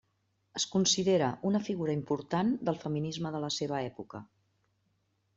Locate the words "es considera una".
0.59-1.59